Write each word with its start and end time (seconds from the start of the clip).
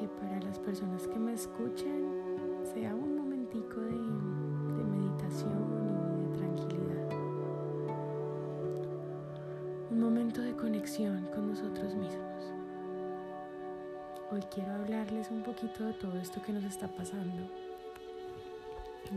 Que 0.00 0.08
para 0.08 0.40
las 0.40 0.58
personas 0.58 1.06
que 1.06 1.18
me 1.18 1.34
escuchen 1.34 2.08
sea 2.72 2.94
un 2.94 3.18
momentico 3.18 3.82
de, 3.82 3.90
de 3.90 4.82
meditación 4.82 5.52
y 5.76 6.30
de 6.30 6.38
tranquilidad. 6.38 7.10
Un 9.90 10.00
momento 10.00 10.40
de 10.40 10.56
conexión 10.56 11.28
con 11.34 11.50
nosotros 11.50 11.94
mismos. 11.96 12.50
Hoy 14.32 14.40
quiero 14.50 14.72
hablarles 14.72 15.30
un 15.30 15.42
poquito 15.42 15.84
de 15.84 15.92
todo 15.92 16.16
esto 16.18 16.40
que 16.40 16.54
nos 16.54 16.64
está 16.64 16.88
pasando, 16.88 17.42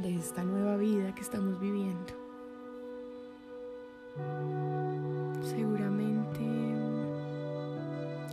de 0.01 0.15
esta 0.17 0.43
nueva 0.43 0.75
vida 0.75 1.15
que 1.15 1.21
estamos 1.21 1.61
viviendo. 1.61 2.13
Seguramente 5.43 6.43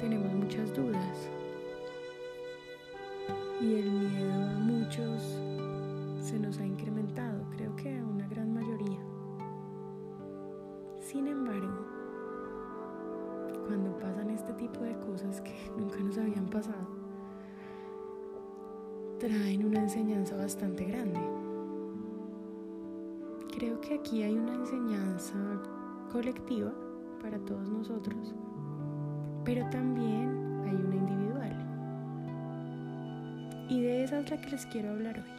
tenemos 0.01 0.33
muchas 0.33 0.75
dudas 0.75 1.30
y 3.60 3.74
el 3.74 3.91
miedo 3.91 4.32
a 4.32 4.59
muchos 4.59 5.23
se 6.20 6.38
nos 6.38 6.59
ha 6.59 6.64
incrementado, 6.64 7.45
creo 7.50 7.77
que 7.77 7.98
a 7.98 8.05
una 8.05 8.27
gran 8.28 8.55
mayoría. 8.55 8.98
Sin 11.00 11.27
embargo, 11.27 11.86
cuando 13.66 13.96
pasan 13.98 14.30
este 14.30 14.52
tipo 14.55 14.80
de 14.80 14.96
cosas 14.98 15.41
que 15.42 15.55
nunca 15.78 15.98
nos 15.98 16.16
habían 16.19 16.46
pasado, 16.46 16.88
traen 19.19 19.64
una 19.64 19.80
enseñanza 19.80 20.36
bastante 20.36 20.84
grande. 20.84 21.20
Creo 23.55 23.80
que 23.80 23.95
aquí 23.95 24.22
hay 24.22 24.36
una 24.36 24.55
enseñanza 24.55 25.36
colectiva 26.11 26.72
para 27.20 27.39
todos 27.41 27.69
nosotros, 27.69 28.34
pero 29.45 29.69
también 29.69 30.62
hay 30.64 30.77
una 30.77 30.97
individual. 30.97 31.30
Y 33.71 33.81
de 33.83 34.03
esa 34.03 34.19
es 34.19 34.29
la 34.29 34.41
que 34.41 34.51
les 34.51 34.67
quiero 34.67 34.91
hablar 34.91 35.17
hoy. 35.17 35.33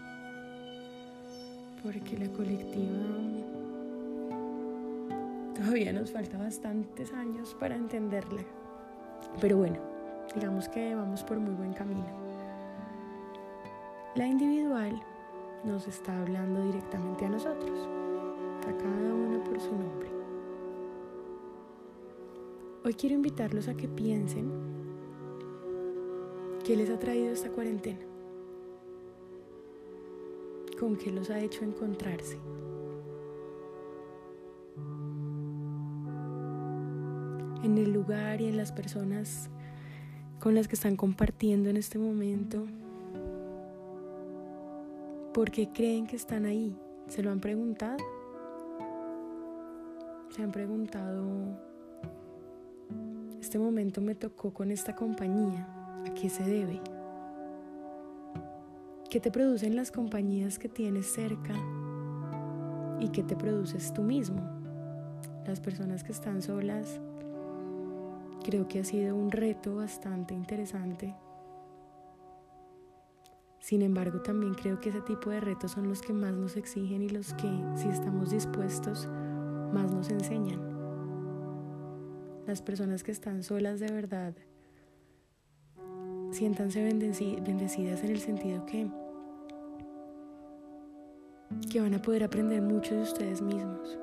Porque 1.84 2.18
la 2.18 2.32
colectiva 2.32 2.98
todavía 5.54 5.92
nos 5.92 6.12
falta 6.12 6.38
bastantes 6.38 7.12
años 7.12 7.54
para 7.60 7.76
entenderla. 7.76 8.42
Pero 9.42 9.58
bueno, 9.58 9.80
digamos 10.34 10.70
que 10.70 10.96
vamos 10.96 11.24
por 11.24 11.40
muy 11.40 11.54
buen 11.54 11.74
camino. 11.74 12.08
La 14.16 14.26
individual 14.26 15.02
nos 15.66 15.88
está 15.90 16.18
hablando 16.22 16.64
directamente 16.66 17.26
a 17.26 17.30
nosotros, 17.30 17.90
a 18.62 18.78
cada 18.78 19.14
uno 19.14 19.44
por 19.44 19.60
su 19.60 19.72
nombre. 19.72 20.10
Hoy 22.86 22.94
quiero 22.94 23.16
invitarlos 23.16 23.68
a 23.68 23.74
que 23.74 23.90
piensen 23.90 24.50
qué 26.64 26.78
les 26.78 26.90
ha 26.90 26.98
traído 26.98 27.34
esta 27.34 27.50
cuarentena, 27.50 28.00
con 30.82 30.96
qué 30.96 31.12
los 31.12 31.30
ha 31.30 31.40
hecho 31.40 31.64
encontrarse. 31.64 32.40
En 37.64 37.78
el 37.78 37.94
lugar 37.94 38.42
y 38.42 38.48
en 38.48 38.58
las 38.58 38.72
personas 38.72 39.52
con 40.40 40.56
las 40.56 40.68
que 40.68 40.74
están 40.74 40.96
compartiendo 40.96 41.70
en 41.70 41.78
este 41.78 42.00
momento, 42.00 42.66
¿por 45.36 45.52
qué 45.52 45.70
creen 45.72 46.08
que 46.08 46.16
están 46.16 46.46
ahí? 46.46 46.76
¿Se 47.08 47.22
lo 47.22 47.30
han 47.30 47.40
preguntado? 47.40 47.98
¿Se 50.32 50.42
han 50.42 50.52
preguntado 50.52 51.60
este 53.40 53.60
momento 53.60 54.02
me 54.02 54.16
tocó 54.16 54.52
con 54.52 54.72
esta 54.72 54.96
compañía, 54.96 55.68
¿a 56.08 56.14
qué 56.16 56.30
se 56.30 56.44
debe? 56.44 56.80
¿Qué 59.12 59.20
te 59.20 59.30
producen 59.30 59.76
las 59.76 59.92
compañías 59.92 60.58
que 60.58 60.70
tienes 60.70 61.06
cerca 61.06 61.54
y 62.98 63.10
qué 63.10 63.24
te 63.24 63.36
produces 63.36 63.94
tú 63.94 64.04
mismo? 64.04 64.42
Las 65.46 65.60
personas 65.60 66.06
que 66.06 66.14
están 66.14 66.42
solas, 66.42 67.02
creo 68.46 68.70
que 68.70 68.80
ha 68.80 68.86
sido 68.86 69.18
un 69.18 69.30
reto 69.30 69.76
bastante 69.76 70.34
interesante. 70.34 71.14
Sin 73.60 73.82
embargo, 73.82 74.22
también 74.22 74.54
creo 74.54 74.80
que 74.80 74.88
ese 74.88 75.02
tipo 75.02 75.30
de 75.30 75.42
retos 75.42 75.72
son 75.72 75.90
los 75.90 76.02
que 76.02 76.14
más 76.14 76.34
nos 76.34 76.56
exigen 76.56 77.02
y 77.02 77.10
los 77.10 77.34
que, 77.34 77.52
si 77.76 77.90
estamos 77.90 78.32
dispuestos, 78.32 79.10
más 79.74 79.92
nos 79.92 80.10
enseñan 80.10 80.72
las 82.48 82.62
personas 82.62 83.04
que 83.04 83.12
están 83.12 83.44
solas 83.44 83.82
de 83.82 83.92
verdad, 83.92 84.34
siéntanse 86.32 86.82
bendecidas 86.82 88.04
en 88.06 88.10
el 88.10 88.20
sentido 88.20 88.66
que, 88.66 88.90
que 91.70 91.82
van 91.82 91.94
a 91.94 92.02
poder 92.02 92.24
aprender 92.24 92.62
mucho 92.62 92.96
de 92.96 93.02
ustedes 93.02 93.42
mismos. 93.42 93.98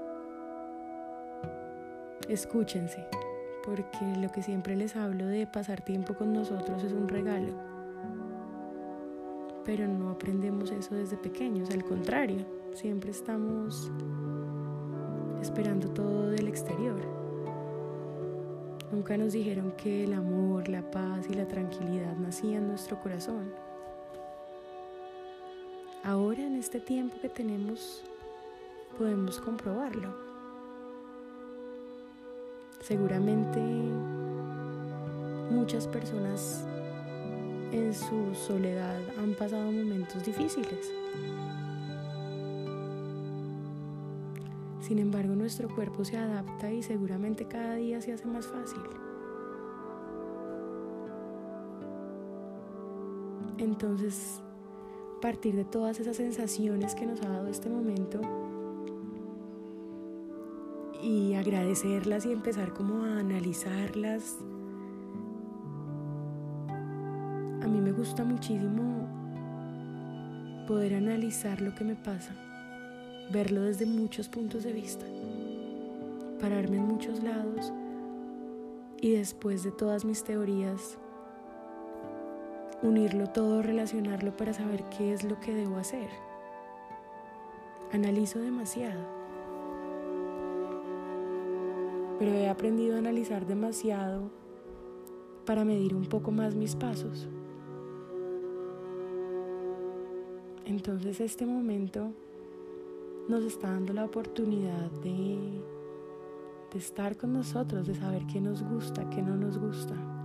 Escúchense, 2.29 3.07
porque 3.65 3.99
lo 4.21 4.31
que 4.31 4.43
siempre 4.43 4.77
les 4.77 4.97
hablo 4.97 5.27
de 5.27 5.47
pasar 5.47 5.81
tiempo 5.81 6.15
con 6.15 6.33
nosotros 6.33 6.83
es 6.85 6.93
un 6.93 7.09
regalo. 7.09 7.55
Pero 9.65 9.87
no 9.87 10.11
aprendemos 10.11 10.71
eso 10.71 10.95
desde 10.95 11.17
pequeños, 11.17 11.71
al 11.71 11.85
contrario, 11.85 12.45
siempre 12.75 13.11
estamos 13.11 13.91
esperando 15.41 15.91
todo 15.91 16.31
del 16.31 16.49
exterior. 16.49 17.01
Nunca 18.91 19.19
nos 19.19 19.33
dijeron 19.33 19.73
que 19.73 20.05
el 20.05 20.15
amor, 20.15 20.69
la 20.69 20.91
paz 20.91 21.27
y 21.29 21.35
la 21.35 21.47
tranquilidad 21.47 22.17
nacían 22.17 22.63
en 22.63 22.69
nuestro 22.69 22.99
corazón. 23.01 23.68
Ahora 26.09 26.41
en 26.41 26.55
este 26.55 26.81
tiempo 26.81 27.17
que 27.21 27.29
tenemos 27.29 28.03
podemos 28.97 29.39
comprobarlo. 29.41 30.09
Seguramente 32.81 33.61
muchas 35.51 35.87
personas 35.87 36.65
en 37.73 37.93
su 37.93 38.35
soledad 38.35 38.99
han 39.19 39.35
pasado 39.35 39.71
momentos 39.71 40.25
difíciles. 40.25 40.91
Sin 44.81 45.01
embargo, 45.01 45.35
nuestro 45.35 45.69
cuerpo 45.69 46.07
se 46.07 46.17
adapta 46.17 46.73
y 46.73 46.83
seguramente 46.83 47.45
cada 47.45 47.75
día 47.75 48.01
se 48.01 48.15
hace 48.15 48.25
más 48.25 48.47
fácil. 48.47 48.81
Entonces, 53.59 54.41
partir 55.21 55.55
de 55.57 55.65
todas 55.65 56.01
esas 56.01 56.17
sensaciones 56.17 56.95
que 56.95 57.07
nos 57.07 57.21
ha 57.23 57.29
dado 57.29 57.49
este 57.49 57.69
momento 57.69 58.21
y 61.03 61.35
agradecerlas 61.35 62.27
y 62.27 62.33
empezar 62.33 62.73
como 62.73 63.05
a 63.05 63.19
analizarlas. 63.19 64.37
A 67.63 67.67
mí 67.67 67.81
me 67.81 67.93
gusta 67.93 68.25
muchísimo 68.25 69.07
poder 70.67 70.95
analizar 70.95 71.61
lo 71.61 71.75
que 71.75 71.85
me 71.85 71.97
pasa 71.97 72.35
verlo 73.31 73.63
desde 73.63 73.85
muchos 73.85 74.29
puntos 74.29 74.65
de 74.65 74.73
vista, 74.73 75.05
pararme 76.41 76.79
en 76.79 76.87
muchos 76.87 77.23
lados 77.23 77.73
y 79.01 79.13
después 79.13 79.63
de 79.63 79.71
todas 79.71 80.05
mis 80.05 80.25
teorías, 80.25 80.99
unirlo 82.83 83.27
todo, 83.29 83.63
relacionarlo 83.63 84.37
para 84.37 84.53
saber 84.53 84.85
qué 84.97 85.13
es 85.13 85.25
lo 85.25 85.39
que 85.41 85.55
debo 85.55 85.77
hacer. 85.77 86.09
Analizo 87.93 88.39
demasiado, 88.39 89.01
pero 92.19 92.33
he 92.33 92.49
aprendido 92.49 92.97
a 92.97 92.99
analizar 92.99 93.47
demasiado 93.47 94.31
para 95.47 95.65
medir 95.65 95.95
un 95.95 96.05
poco 96.05 96.31
más 96.31 96.55
mis 96.55 96.77
pasos. 96.77 97.29
Entonces 100.67 101.21
este 101.21 101.47
momento 101.47 102.13
nos 103.29 103.43
está 103.45 103.71
dando 103.71 103.95
la 103.95 104.05
oportunidad 104.05 104.91
de, 105.03 105.39
de 106.73 106.79
estar 106.79 107.17
con 107.17 107.33
nosotros, 107.33 107.87
de 107.87 107.95
saber 107.95 108.27
qué 108.27 108.41
nos 108.41 108.63
gusta, 108.63 109.09
qué 109.09 109.23
no 109.23 109.37
nos 109.37 109.59
gusta. 109.59 110.18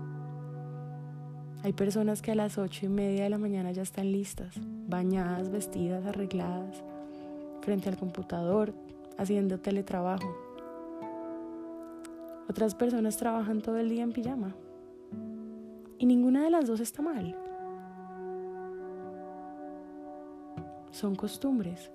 Hay 1.63 1.71
personas 1.71 2.21
que 2.21 2.33
a 2.33 2.36
las 2.36 2.57
ocho 2.57 2.86
y 2.86 2.89
media 2.89 3.24
de 3.24 3.30
la 3.30 3.38
mañana 3.38 3.71
ya 3.71 3.83
están 3.83 4.12
listas, 4.12 4.54
bañadas, 4.89 5.50
vestidas, 5.50 6.06
arregladas, 6.06 6.83
frente 7.62 7.88
al 7.88 7.95
computador, 7.95 8.74
haciendo 9.18 9.57
teletrabajo. 9.62 10.27
Otras 12.50 12.75
personas 12.75 13.15
trabajan 13.15 13.62
todo 13.62 13.77
el 13.77 13.88
día 13.88 14.04
en 14.04 14.12
pijama. 14.12 14.54
Y 15.98 16.06
ninguna 16.06 16.44
de 16.44 16.50
las 16.50 16.68
dos 16.68 16.81
está 16.81 17.01
mal. 17.01 17.33
Son 20.92 21.15
costumbres. 21.15 21.92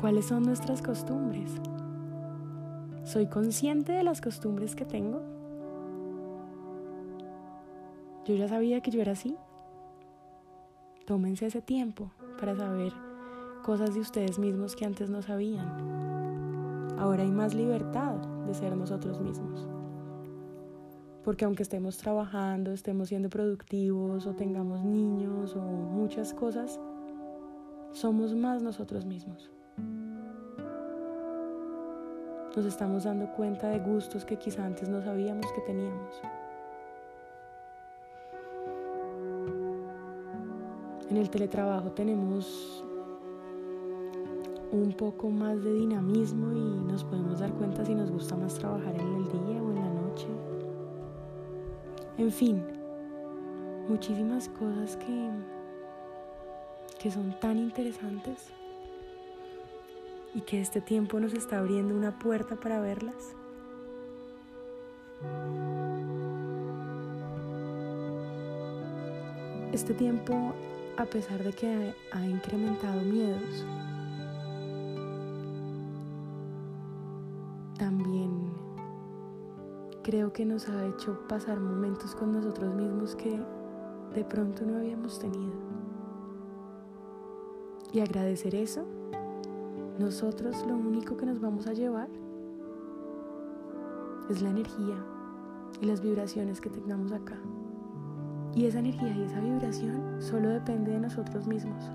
¿Cuáles 0.00 0.24
son 0.24 0.44
nuestras 0.44 0.80
costumbres? 0.80 1.50
¿Soy 3.04 3.26
consciente 3.26 3.92
de 3.92 4.04
las 4.04 4.22
costumbres 4.22 4.74
que 4.74 4.86
tengo? 4.86 5.37
Yo 8.28 8.34
ya 8.34 8.46
sabía 8.46 8.82
que 8.82 8.90
yo 8.90 9.00
era 9.00 9.12
así. 9.12 9.38
Tómense 11.06 11.46
ese 11.46 11.62
tiempo 11.62 12.10
para 12.38 12.54
saber 12.54 12.92
cosas 13.64 13.94
de 13.94 14.00
ustedes 14.00 14.38
mismos 14.38 14.76
que 14.76 14.84
antes 14.84 15.08
no 15.08 15.22
sabían. 15.22 15.66
Ahora 16.98 17.22
hay 17.22 17.30
más 17.30 17.54
libertad 17.54 18.16
de 18.46 18.52
ser 18.52 18.76
nosotros 18.76 19.18
mismos. 19.18 19.66
Porque 21.24 21.46
aunque 21.46 21.62
estemos 21.62 21.96
trabajando, 21.96 22.72
estemos 22.72 23.08
siendo 23.08 23.30
productivos 23.30 24.26
o 24.26 24.34
tengamos 24.34 24.84
niños 24.84 25.56
o 25.56 25.62
muchas 25.62 26.34
cosas, 26.34 26.78
somos 27.92 28.34
más 28.34 28.62
nosotros 28.62 29.06
mismos. 29.06 29.50
Nos 32.54 32.66
estamos 32.66 33.04
dando 33.04 33.32
cuenta 33.32 33.70
de 33.70 33.78
gustos 33.78 34.26
que 34.26 34.36
quizá 34.36 34.66
antes 34.66 34.90
no 34.90 35.00
sabíamos 35.00 35.50
que 35.52 35.62
teníamos. 35.62 36.20
En 41.10 41.16
el 41.16 41.30
teletrabajo 41.30 41.90
tenemos 41.92 42.84
un 44.70 44.92
poco 44.92 45.30
más 45.30 45.64
de 45.64 45.72
dinamismo 45.72 46.52
y 46.52 46.84
nos 46.84 47.02
podemos 47.02 47.40
dar 47.40 47.50
cuenta 47.54 47.82
si 47.82 47.94
nos 47.94 48.10
gusta 48.10 48.36
más 48.36 48.54
trabajar 48.54 48.94
en 48.94 49.14
el 49.14 49.24
día 49.24 49.62
o 49.62 49.70
en 49.70 49.76
la 49.76 49.88
noche. 49.88 50.26
En 52.18 52.30
fin, 52.30 52.62
muchísimas 53.88 54.50
cosas 54.50 54.98
que, 54.98 55.30
que 56.98 57.10
son 57.10 57.34
tan 57.40 57.56
interesantes 57.56 58.48
y 60.34 60.42
que 60.42 60.60
este 60.60 60.82
tiempo 60.82 61.18
nos 61.20 61.32
está 61.32 61.58
abriendo 61.58 61.94
una 61.94 62.18
puerta 62.18 62.56
para 62.56 62.80
verlas. 62.80 63.34
Este 69.72 69.94
tiempo 69.94 70.54
a 70.98 71.04
pesar 71.04 71.42
de 71.44 71.52
que 71.52 71.94
ha, 72.10 72.26
incrementado 72.26 73.00
miedos, 73.02 73.64
también 77.78 78.52
creo 80.02 80.32
que 80.32 80.44
nos 80.44 80.68
ha 80.68 80.86
hecho 80.86 81.16
pasar 81.28 81.60
momentos 81.60 82.16
con 82.16 82.32
nosotros 82.32 82.74
mismos 82.74 83.14
que 83.14 83.40
de 84.12 84.24
pronto 84.24 84.66
no 84.66 84.78
habíamos 84.78 85.20
tenido. 85.20 85.54
Y 87.92 88.00
agradecer 88.00 88.56
eso, 88.56 88.84
nosotros 90.00 90.66
lo 90.66 90.74
único 90.74 91.16
que 91.16 91.26
nos 91.26 91.40
vamos 91.40 91.68
a 91.68 91.74
llevar 91.74 92.08
es 94.28 94.42
la 94.42 94.50
energía 94.50 94.96
y 95.80 95.86
las 95.86 96.00
vibraciones 96.00 96.60
que 96.60 96.70
tengamos 96.70 97.12
acá. 97.12 97.38
Y 98.54 98.66
esa 98.66 98.78
energía 98.78 99.14
y 99.14 99.22
esa 99.22 99.40
vibración 99.40 100.20
solo 100.20 100.48
depende 100.48 100.92
de 100.92 101.00
nosotros 101.00 101.46
mismos. 101.46 101.90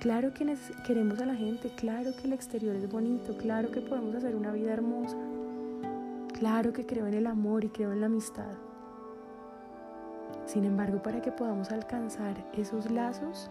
Claro 0.00 0.34
que 0.34 0.54
queremos 0.86 1.18
a 1.20 1.26
la 1.26 1.34
gente, 1.34 1.70
claro 1.70 2.10
que 2.14 2.26
el 2.26 2.34
exterior 2.34 2.76
es 2.76 2.90
bonito, 2.92 3.36
claro 3.38 3.70
que 3.70 3.80
podemos 3.80 4.14
hacer 4.14 4.36
una 4.36 4.52
vida 4.52 4.74
hermosa, 4.74 5.16
claro 6.38 6.74
que 6.74 6.84
creo 6.84 7.06
en 7.06 7.14
el 7.14 7.26
amor 7.26 7.64
y 7.64 7.70
creo 7.70 7.90
en 7.90 8.00
la 8.00 8.06
amistad. 8.06 8.52
Sin 10.44 10.66
embargo, 10.66 11.02
para 11.02 11.22
que 11.22 11.32
podamos 11.32 11.72
alcanzar 11.72 12.36
esos 12.52 12.90
lazos 12.90 13.50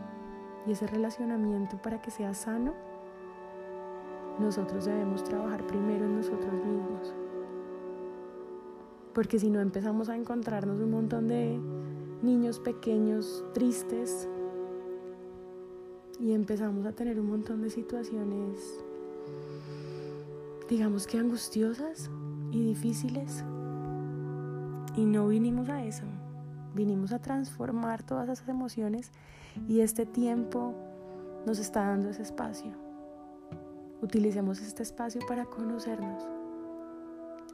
y 0.68 0.74
ese 0.74 0.86
relacionamiento 0.86 1.82
para 1.82 2.00
que 2.00 2.12
sea 2.12 2.36
sano, 2.36 2.74
nosotros 4.40 4.86
debemos 4.86 5.24
trabajar 5.24 5.66
primero 5.66 6.06
en 6.06 6.18
nosotros 6.18 6.54
mismos. 6.54 7.16
Porque 9.14 9.38
si 9.40 9.50
no 9.50 9.62
empezamos 9.62 10.10
a 10.10 10.16
encontrarnos 10.16 10.80
un 10.80 10.92
montón 10.92 11.28
de 11.28 11.60
niños 12.24 12.60
pequeños 12.60 13.46
tristes 13.54 14.28
y 16.20 16.32
empezamos 16.32 16.86
a 16.86 16.94
tener 16.94 17.20
un 17.20 17.30
montón 17.30 17.62
de 17.62 17.70
situaciones, 17.70 18.84
digamos 20.68 21.06
que 21.06 21.20
angustiosas 21.20 22.10
y 22.52 22.64
difíciles. 22.64 23.44
Y 24.96 25.06
no 25.06 25.28
vinimos 25.28 25.70
a 25.70 25.84
eso, 25.84 26.06
vinimos 26.74 27.12
a 27.12 27.20
transformar 27.20 28.04
todas 28.04 28.30
esas 28.30 28.48
emociones 28.48 29.12
y 29.68 29.82
este 29.82 30.06
tiempo 30.06 30.74
nos 31.46 31.60
está 31.60 31.88
dando 31.88 32.10
ese 32.10 32.24
espacio. 32.24 32.72
Utilicemos 34.02 34.60
este 34.62 34.84
espacio 34.84 35.22
para 35.28 35.46
conocernos 35.46 36.43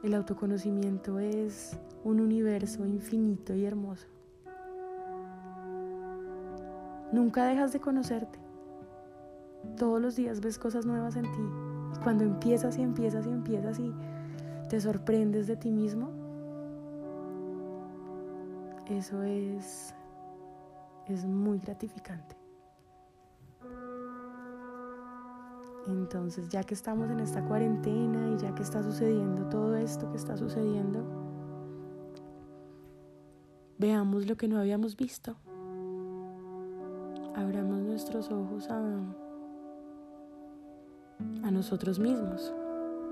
el 0.02 0.14
autoconocimiento 0.14 1.18
es 1.18 1.78
un 2.04 2.20
universo 2.20 2.86
infinito 2.86 3.54
y 3.54 3.66
hermoso. 3.66 4.06
Nunca 7.12 7.44
dejas 7.44 7.72
de 7.72 7.80
conocerte. 7.80 8.38
Todos 9.76 10.00
los 10.00 10.16
días 10.16 10.40
ves 10.40 10.58
cosas 10.58 10.86
nuevas 10.86 11.16
en 11.16 11.24
ti. 11.24 11.96
Y 11.96 12.02
cuando 12.02 12.24
empiezas 12.24 12.78
y 12.78 12.82
empiezas 12.82 13.26
y 13.26 13.30
empiezas 13.30 13.78
y 13.78 13.92
te 14.68 14.80
sorprendes 14.80 15.46
de 15.46 15.56
ti 15.56 15.70
mismo, 15.70 16.10
eso 18.86 19.22
es, 19.22 19.94
es 21.06 21.26
muy 21.26 21.58
gratificante. 21.58 22.39
Entonces, 25.86 26.48
ya 26.48 26.62
que 26.62 26.74
estamos 26.74 27.10
en 27.10 27.20
esta 27.20 27.42
cuarentena 27.44 28.30
y 28.34 28.36
ya 28.38 28.54
que 28.54 28.62
está 28.62 28.82
sucediendo 28.82 29.48
todo 29.48 29.76
esto 29.76 30.10
que 30.10 30.16
está 30.16 30.36
sucediendo, 30.36 31.04
veamos 33.78 34.26
lo 34.26 34.36
que 34.36 34.46
no 34.46 34.58
habíamos 34.58 34.96
visto. 34.96 35.36
Abramos 37.34 37.78
nuestros 37.78 38.30
ojos 38.30 38.68
a, 38.68 38.78
a 41.42 41.50
nosotros 41.50 41.98
mismos. 41.98 42.52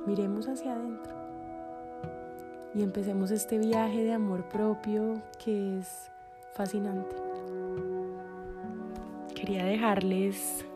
Miremos 0.06 0.46
hacia 0.48 0.74
adentro. 0.74 1.14
Y 2.74 2.82
empecemos 2.82 3.30
este 3.30 3.58
viaje 3.58 4.04
de 4.04 4.12
amor 4.12 4.48
propio 4.48 5.22
que 5.42 5.78
es 5.78 6.10
fascinante. 6.54 7.16
Quería 9.34 9.64
dejarles 9.64 10.66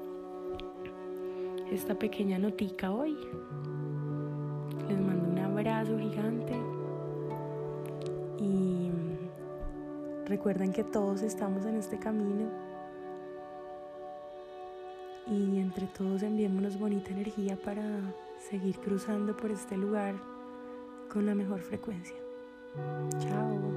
esta 1.74 1.94
pequeña 1.94 2.38
notica 2.38 2.92
hoy. 2.92 3.16
Les 4.88 5.00
mando 5.00 5.28
un 5.30 5.38
abrazo 5.38 5.98
gigante 5.98 6.54
y 8.38 8.90
recuerden 10.26 10.72
que 10.72 10.84
todos 10.84 11.22
estamos 11.22 11.64
en 11.64 11.76
este 11.76 11.98
camino 11.98 12.50
y 15.26 15.58
entre 15.58 15.86
todos 15.86 16.22
enviémonos 16.22 16.78
bonita 16.78 17.10
energía 17.10 17.56
para 17.56 17.82
seguir 18.50 18.78
cruzando 18.78 19.34
por 19.36 19.50
este 19.50 19.76
lugar 19.76 20.14
con 21.10 21.24
la 21.26 21.34
mejor 21.34 21.60
frecuencia. 21.60 22.16
Chao. 23.18 23.72